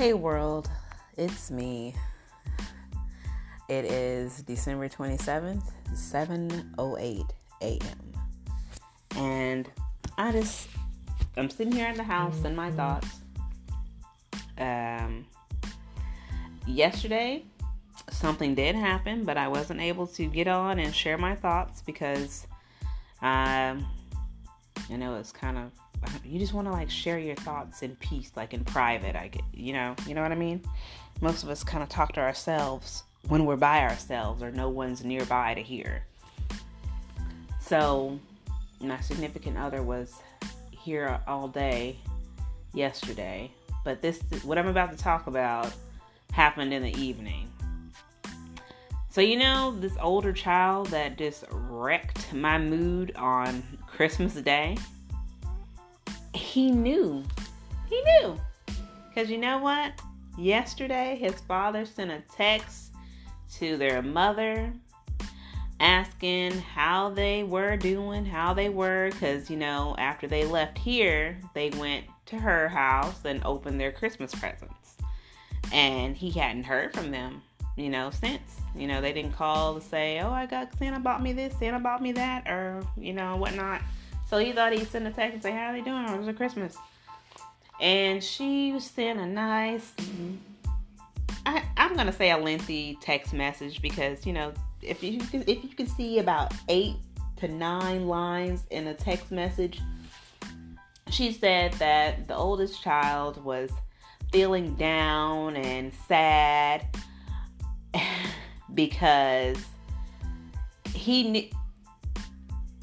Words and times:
Hey 0.00 0.14
world, 0.14 0.70
it's 1.18 1.50
me. 1.50 1.94
It 3.68 3.84
is 3.84 4.40
December 4.44 4.88
27th, 4.88 5.62
7:08 5.92 7.30
a.m. 7.60 8.12
And 9.16 9.70
I 10.16 10.32
just 10.32 10.70
I'm 11.36 11.50
sitting 11.50 11.74
here 11.74 11.90
in 11.90 11.98
the 11.98 12.02
house 12.02 12.42
in 12.46 12.56
my 12.56 12.70
thoughts. 12.70 13.08
Um 14.56 15.26
yesterday 16.66 17.44
something 18.10 18.54
did 18.54 18.76
happen, 18.76 19.26
but 19.26 19.36
I 19.36 19.48
wasn't 19.48 19.82
able 19.82 20.06
to 20.06 20.24
get 20.24 20.48
on 20.48 20.78
and 20.78 20.94
share 20.94 21.18
my 21.18 21.34
thoughts 21.34 21.82
because 21.82 22.46
um 23.20 23.84
you 24.88 24.96
know 24.96 25.16
it's 25.16 25.30
kind 25.30 25.58
of 25.58 25.72
you 26.24 26.38
just 26.38 26.54
want 26.54 26.66
to 26.66 26.72
like 26.72 26.90
share 26.90 27.18
your 27.18 27.36
thoughts 27.36 27.82
in 27.82 27.96
peace, 27.96 28.32
like 28.36 28.54
in 28.54 28.64
private. 28.64 29.16
I 29.16 29.28
get, 29.28 29.42
you 29.52 29.72
know, 29.72 29.94
you 30.06 30.14
know 30.14 30.22
what 30.22 30.32
I 30.32 30.36
mean. 30.36 30.62
Most 31.20 31.42
of 31.42 31.50
us 31.50 31.62
kind 31.62 31.82
of 31.82 31.88
talk 31.88 32.12
to 32.12 32.20
ourselves 32.20 33.04
when 33.28 33.44
we're 33.44 33.56
by 33.56 33.80
ourselves 33.82 34.42
or 34.42 34.50
no 34.50 34.68
one's 34.68 35.04
nearby 35.04 35.54
to 35.54 35.60
hear. 35.60 36.04
So, 37.60 38.18
my 38.80 39.00
significant 39.00 39.58
other 39.58 39.82
was 39.82 40.14
here 40.70 41.20
all 41.26 41.46
day 41.48 41.98
yesterday, 42.72 43.50
but 43.84 44.00
this, 44.00 44.20
what 44.42 44.56
I'm 44.56 44.68
about 44.68 44.90
to 44.90 44.96
talk 44.96 45.26
about, 45.26 45.72
happened 46.32 46.72
in 46.72 46.82
the 46.82 46.96
evening. 46.96 47.48
So, 49.10 49.20
you 49.20 49.36
know, 49.36 49.76
this 49.78 49.96
older 50.00 50.32
child 50.32 50.86
that 50.88 51.18
just 51.18 51.44
wrecked 51.50 52.32
my 52.32 52.58
mood 52.58 53.12
on 53.16 53.62
Christmas 53.86 54.34
Day 54.34 54.76
he 56.50 56.70
knew. 56.70 57.24
He 57.88 58.02
knew. 58.02 58.38
Because 59.08 59.30
you 59.30 59.38
know 59.38 59.58
what? 59.58 59.92
Yesterday, 60.36 61.16
his 61.16 61.34
father 61.40 61.84
sent 61.84 62.10
a 62.10 62.22
text 62.34 62.92
to 63.54 63.76
their 63.76 64.02
mother 64.02 64.72
asking 65.80 66.52
how 66.52 67.10
they 67.10 67.42
were 67.42 67.76
doing, 67.76 68.24
how 68.24 68.52
they 68.52 68.68
were. 68.68 69.10
Because, 69.10 69.50
you 69.50 69.56
know, 69.56 69.94
after 69.98 70.26
they 70.26 70.44
left 70.44 70.78
here, 70.78 71.38
they 71.54 71.70
went 71.70 72.04
to 72.26 72.36
her 72.36 72.68
house 72.68 73.24
and 73.24 73.42
opened 73.44 73.80
their 73.80 73.92
Christmas 73.92 74.34
presents. 74.34 74.96
And 75.72 76.16
he 76.16 76.30
hadn't 76.30 76.64
heard 76.64 76.92
from 76.94 77.10
them, 77.10 77.42
you 77.76 77.90
know, 77.90 78.10
since. 78.10 78.60
You 78.74 78.86
know, 78.86 79.00
they 79.00 79.12
didn't 79.12 79.32
call 79.32 79.74
to 79.74 79.80
say, 79.80 80.20
oh, 80.20 80.30
I 80.30 80.46
got 80.46 80.76
Santa 80.78 81.00
bought 81.00 81.22
me 81.22 81.32
this, 81.32 81.56
Santa 81.58 81.80
bought 81.80 82.02
me 82.02 82.12
that, 82.12 82.48
or, 82.48 82.84
you 82.96 83.12
know, 83.12 83.36
whatnot. 83.36 83.82
So 84.30 84.38
he 84.38 84.52
thought 84.52 84.72
he'd 84.72 84.88
send 84.88 85.08
a 85.08 85.10
text 85.10 85.34
and 85.34 85.42
say, 85.42 85.50
How 85.50 85.66
are 85.66 85.72
they 85.72 85.80
doing? 85.80 86.04
It 86.04 86.16
was 86.16 86.28
a 86.28 86.32
Christmas. 86.32 86.76
And 87.80 88.22
she 88.22 88.70
was 88.72 88.84
sent 88.84 89.18
a 89.18 89.26
nice, 89.26 89.92
I, 91.44 91.64
I'm 91.76 91.94
going 91.94 92.06
to 92.06 92.12
say 92.12 92.30
a 92.30 92.38
lengthy 92.38 92.96
text 93.00 93.32
message 93.32 93.82
because, 93.82 94.24
you 94.24 94.32
know, 94.32 94.52
if 94.82 95.02
you, 95.02 95.20
if 95.32 95.64
you 95.64 95.70
can 95.70 95.88
see 95.88 96.20
about 96.20 96.52
eight 96.68 96.96
to 97.38 97.48
nine 97.48 98.06
lines 98.06 98.62
in 98.70 98.86
a 98.86 98.94
text 98.94 99.32
message, 99.32 99.80
she 101.10 101.32
said 101.32 101.72
that 101.74 102.28
the 102.28 102.36
oldest 102.36 102.80
child 102.82 103.42
was 103.42 103.70
feeling 104.30 104.76
down 104.76 105.56
and 105.56 105.92
sad 106.06 106.86
because 108.74 109.56
he 110.94 111.28
knew 111.30 111.48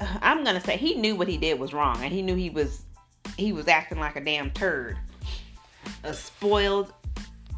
I'm 0.00 0.44
gonna 0.44 0.60
say 0.60 0.76
he 0.76 0.94
knew 0.94 1.16
what 1.16 1.28
he 1.28 1.36
did 1.36 1.58
was 1.58 1.72
wrong, 1.72 2.02
and 2.02 2.12
he 2.12 2.22
knew 2.22 2.34
he 2.34 2.50
was 2.50 2.82
he 3.36 3.52
was 3.52 3.68
acting 3.68 3.98
like 3.98 4.16
a 4.16 4.20
damn 4.20 4.50
turd, 4.50 4.96
a 6.04 6.14
spoiled, 6.14 6.92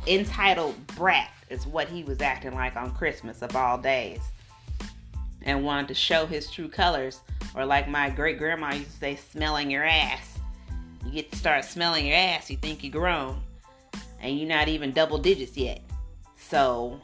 entitled 0.07 0.87
brat 0.89 1.31
is 1.49 1.67
what 1.67 1.89
he 1.89 2.05
was 2.05 2.21
acting 2.21 2.55
like 2.55 2.77
on 2.77 2.95
Christmas 2.95 3.43
of 3.43 3.55
all 3.57 3.77
days, 3.77 4.21
and 5.43 5.65
wanted 5.65 5.89
to 5.89 5.95
show 5.95 6.27
his 6.27 6.51
true 6.51 6.69
colors, 6.69 7.21
or 7.55 7.65
like 7.67 7.89
my 7.89 8.09
great 8.09 8.39
grandma 8.39 8.73
used 8.75 8.93
to 8.93 8.97
say, 8.99 9.17
smelling 9.17 9.71
your 9.71 9.85
ass. 9.85 10.39
You 11.05 11.13
get 11.13 11.33
to 11.33 11.39
start 11.39 11.65
smelling 11.65 12.07
your 12.07 12.17
ass, 12.17 12.51
you 12.51 12.57
think 12.57 12.85
you're 12.85 12.93
grown, 12.93 13.41
and 14.21 14.39
you're 14.39 14.49
not 14.49 14.69
even 14.69 14.93
double 14.93 15.19
digits 15.19 15.57
yet. 15.57 15.81
So 16.37 17.01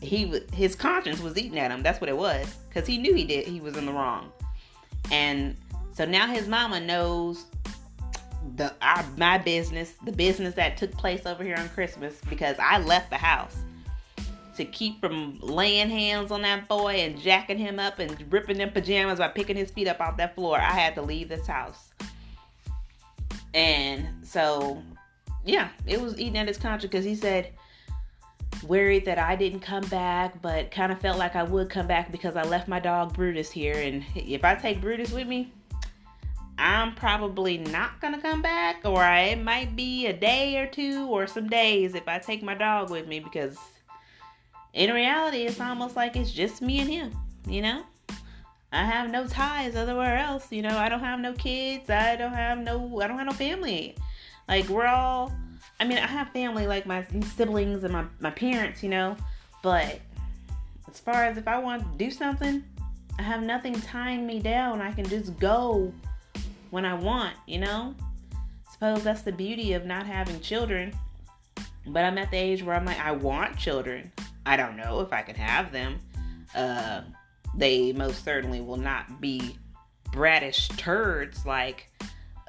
he 0.00 0.40
his 0.52 0.74
conscience 0.74 1.20
was 1.20 1.36
eating 1.36 1.58
at 1.58 1.70
him. 1.70 1.82
That's 1.82 2.00
what 2.00 2.08
it 2.08 2.16
was 2.16 2.46
because 2.68 2.86
he 2.86 2.98
knew 2.98 3.14
he 3.14 3.24
did 3.24 3.46
he 3.46 3.60
was 3.60 3.76
in 3.76 3.86
the 3.86 3.92
wrong, 3.92 4.32
and 5.10 5.56
so 5.92 6.04
now 6.04 6.26
his 6.28 6.46
mama 6.46 6.80
knows 6.80 7.46
the 8.56 8.72
our, 8.80 9.04
my 9.16 9.38
business, 9.38 9.94
the 10.04 10.12
business 10.12 10.54
that 10.54 10.76
took 10.76 10.92
place 10.92 11.26
over 11.26 11.42
here 11.42 11.56
on 11.56 11.68
Christmas 11.70 12.20
because 12.28 12.56
I 12.58 12.78
left 12.78 13.10
the 13.10 13.16
house 13.16 13.56
to 14.56 14.64
keep 14.64 15.00
from 15.00 15.38
laying 15.40 15.88
hands 15.88 16.30
on 16.30 16.42
that 16.42 16.68
boy 16.68 16.94
and 16.94 17.20
jacking 17.20 17.58
him 17.58 17.78
up 17.78 17.98
and 17.98 18.32
ripping 18.32 18.58
them 18.58 18.70
pajamas 18.70 19.18
by 19.18 19.28
picking 19.28 19.56
his 19.56 19.70
feet 19.70 19.86
up 19.86 20.00
off 20.00 20.16
that 20.16 20.34
floor. 20.34 20.58
I 20.58 20.72
had 20.72 20.94
to 20.96 21.02
leave 21.02 21.28
this 21.28 21.46
house, 21.46 21.92
and 23.54 24.06
so 24.22 24.82
yeah, 25.44 25.70
it 25.86 26.00
was 26.00 26.18
eating 26.18 26.38
at 26.38 26.46
his 26.46 26.58
conscience 26.58 26.90
because 26.90 27.04
he 27.04 27.14
said 27.14 27.52
worried 28.62 29.04
that 29.06 29.18
I 29.18 29.36
didn't 29.36 29.60
come 29.60 29.84
back, 29.84 30.40
but 30.42 30.70
kind 30.70 30.92
of 30.92 31.00
felt 31.00 31.18
like 31.18 31.36
I 31.36 31.42
would 31.42 31.70
come 31.70 31.86
back 31.86 32.12
because 32.12 32.36
I 32.36 32.42
left 32.42 32.68
my 32.68 32.80
dog 32.80 33.14
Brutus 33.14 33.50
here. 33.50 33.74
And 33.74 34.04
if 34.14 34.44
I 34.44 34.54
take 34.54 34.80
Brutus 34.80 35.12
with 35.12 35.26
me, 35.26 35.52
I'm 36.58 36.94
probably 36.94 37.58
not 37.58 38.00
gonna 38.00 38.20
come 38.20 38.42
back, 38.42 38.80
or 38.84 39.02
I, 39.02 39.20
it 39.20 39.42
might 39.42 39.76
be 39.76 40.06
a 40.06 40.12
day 40.12 40.58
or 40.58 40.66
two 40.66 41.06
or 41.06 41.26
some 41.26 41.48
days 41.48 41.94
if 41.94 42.08
I 42.08 42.18
take 42.18 42.42
my 42.42 42.54
dog 42.54 42.90
with 42.90 43.06
me 43.06 43.20
because 43.20 43.56
in 44.72 44.92
reality, 44.92 45.42
it's 45.42 45.60
almost 45.60 45.96
like 45.96 46.16
it's 46.16 46.32
just 46.32 46.60
me 46.60 46.80
and 46.80 46.90
him, 46.90 47.16
you 47.46 47.62
know? 47.62 47.84
I 48.70 48.84
have 48.84 49.10
no 49.10 49.26
ties 49.26 49.74
everywhere 49.76 50.18
else, 50.18 50.52
you 50.52 50.62
know. 50.62 50.76
I 50.76 50.88
don't 50.88 51.00
have 51.00 51.20
no 51.20 51.32
kids. 51.32 51.88
I 51.88 52.16
don't 52.16 52.34
have 52.34 52.58
no. 52.58 53.00
I 53.00 53.06
don't 53.06 53.16
have 53.16 53.26
no 53.26 53.32
family. 53.32 53.96
Like 54.46 54.68
we're 54.68 54.86
all 54.86 55.32
I 55.80 55.84
mean, 55.84 55.98
I 55.98 56.06
have 56.06 56.30
family 56.30 56.66
like 56.66 56.86
my 56.86 57.06
siblings 57.36 57.84
and 57.84 57.92
my, 57.92 58.04
my 58.20 58.30
parents, 58.30 58.82
you 58.82 58.88
know, 58.88 59.16
but 59.62 60.00
as 60.90 60.98
far 61.00 61.24
as 61.24 61.36
if 61.36 61.46
I 61.46 61.58
want 61.58 61.82
to 61.82 62.04
do 62.04 62.10
something, 62.10 62.64
I 63.18 63.22
have 63.22 63.42
nothing 63.42 63.80
tying 63.80 64.26
me 64.26 64.40
down. 64.40 64.80
I 64.80 64.92
can 64.92 65.06
just 65.08 65.38
go 65.38 65.92
when 66.70 66.84
I 66.84 66.94
want, 66.94 67.34
you 67.46 67.58
know? 67.58 67.94
Suppose 68.72 69.02
that's 69.02 69.22
the 69.22 69.32
beauty 69.32 69.72
of 69.72 69.84
not 69.84 70.06
having 70.06 70.40
children. 70.40 70.92
But 71.86 72.04
I'm 72.04 72.18
at 72.18 72.30
the 72.30 72.36
age 72.36 72.62
where 72.62 72.76
I'm 72.76 72.84
like, 72.84 72.98
I 73.00 73.12
want 73.12 73.56
children. 73.56 74.12
I 74.46 74.56
don't 74.56 74.76
know 74.76 75.00
if 75.00 75.12
I 75.12 75.22
can 75.22 75.34
have 75.34 75.72
them. 75.72 75.98
Uh, 76.54 77.02
they 77.54 77.92
most 77.92 78.24
certainly 78.24 78.60
will 78.60 78.76
not 78.76 79.20
be 79.20 79.58
bratish 80.12 80.68
turds 80.68 81.44
like 81.44 81.90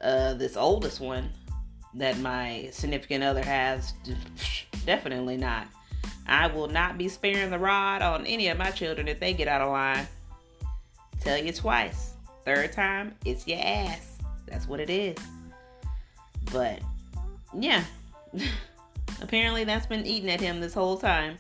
uh, 0.02 0.34
this 0.36 0.56
oldest 0.56 1.00
one 1.00 1.30
that 1.96 2.18
my 2.20 2.70
significant 2.72 3.24
other 3.24 3.44
has. 3.44 3.94
Definitely 4.86 5.38
not. 5.38 5.68
I 6.28 6.48
will 6.48 6.68
not 6.68 6.98
be 6.98 7.10
sparing 7.10 7.50
the 7.50 7.60
rod 7.60 8.02
on 8.02 8.26
any 8.26 8.50
of 8.50 8.58
my 8.58 8.72
children 8.72 9.08
if 9.08 9.20
they 9.20 9.34
get 9.34 9.48
out 9.48 9.62
of 9.62 9.70
line. 9.70 10.08
Tell 11.22 11.38
you 11.38 11.52
twice. 11.52 12.14
Third 12.46 12.72
time, 12.72 13.16
it's 13.26 13.48
your 13.48 13.60
ass. 13.62 14.18
That's 14.48 14.68
what 14.68 14.80
it 14.80 14.90
is. 14.90 15.18
But 16.52 16.82
yeah. 17.58 17.84
Apparently 19.22 19.64
that's 19.64 19.86
been 19.86 20.06
eating 20.06 20.30
at 20.30 20.40
him 20.40 20.60
this 20.60 20.74
whole 20.74 20.98
time. 20.98 21.38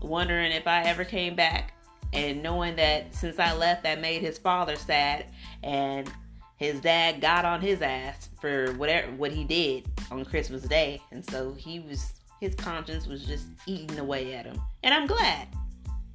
Wondering 0.00 0.52
if 0.52 0.66
I 0.66 0.82
ever 0.82 1.04
came 1.04 1.34
back 1.34 1.74
and 2.12 2.42
knowing 2.42 2.76
that 2.76 3.14
since 3.14 3.38
I 3.38 3.52
left 3.54 3.82
that 3.82 4.00
made 4.00 4.22
his 4.22 4.38
father 4.38 4.76
sad 4.76 5.26
and 5.62 6.10
his 6.56 6.80
dad 6.80 7.20
got 7.20 7.44
on 7.44 7.60
his 7.60 7.82
ass 7.82 8.28
for 8.40 8.72
whatever 8.74 9.10
what 9.12 9.32
he 9.32 9.44
did 9.44 9.86
on 10.10 10.24
Christmas 10.24 10.62
Day, 10.62 11.00
and 11.10 11.24
so 11.30 11.52
he 11.54 11.80
was 11.80 12.12
his 12.40 12.54
conscience 12.54 13.06
was 13.06 13.24
just 13.24 13.46
eating 13.66 13.98
away 13.98 14.34
at 14.34 14.44
him. 14.44 14.60
And 14.82 14.92
I'm 14.92 15.06
glad. 15.06 15.48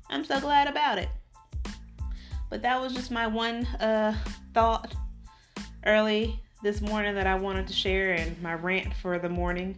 I'm 0.10 0.24
so 0.24 0.40
glad 0.40 0.68
about 0.68 0.98
it. 0.98 1.10
But 2.50 2.62
that 2.62 2.80
was 2.82 2.94
just 2.94 3.12
my 3.12 3.28
one 3.28 3.66
uh, 3.80 4.16
thought 4.54 4.94
early 5.86 6.40
this 6.62 6.82
morning 6.82 7.16
that 7.16 7.28
I 7.28 7.36
wanted 7.36 7.68
to 7.68 7.74
share 7.74 8.14
and 8.14 8.40
my 8.42 8.54
rant 8.54 8.94
for 8.96 9.18
the 9.20 9.30
morning. 9.30 9.76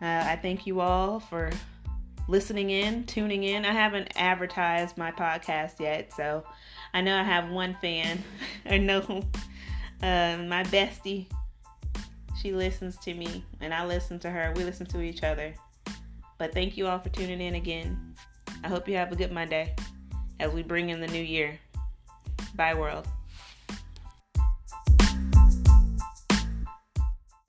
Uh, 0.00 0.24
I 0.26 0.38
thank 0.40 0.66
you 0.66 0.80
all 0.80 1.20
for 1.20 1.50
listening 2.28 2.70
in, 2.70 3.04
tuning 3.04 3.44
in. 3.44 3.64
I 3.64 3.72
haven't 3.72 4.12
advertised 4.16 4.96
my 4.96 5.12
podcast 5.12 5.80
yet, 5.80 6.12
so 6.12 6.44
I 6.94 7.02
know 7.02 7.16
I 7.16 7.22
have 7.22 7.50
one 7.50 7.76
fan. 7.80 8.22
I 8.66 8.78
know 8.78 9.22
uh, 10.02 10.38
my 10.48 10.64
bestie, 10.64 11.26
she 12.40 12.52
listens 12.52 12.96
to 12.98 13.14
me 13.14 13.44
and 13.60 13.72
I 13.72 13.86
listen 13.86 14.18
to 14.20 14.30
her. 14.30 14.52
We 14.56 14.64
listen 14.64 14.86
to 14.86 15.00
each 15.00 15.22
other. 15.22 15.54
But 16.38 16.52
thank 16.52 16.76
you 16.76 16.88
all 16.88 16.98
for 16.98 17.08
tuning 17.10 17.40
in 17.40 17.54
again. 17.54 18.14
I 18.64 18.68
hope 18.68 18.88
you 18.88 18.96
have 18.96 19.12
a 19.12 19.16
good 19.16 19.32
Monday 19.32 19.74
as 20.40 20.52
we 20.52 20.62
bring 20.62 20.90
in 20.90 21.00
the 21.00 21.06
new 21.06 21.22
year. 21.22 21.58
Bye, 22.54 22.74
world. 22.74 23.06